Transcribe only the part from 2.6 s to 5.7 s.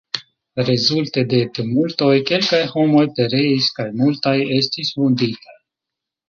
homoj pereis kaj multaj estis vunditaj.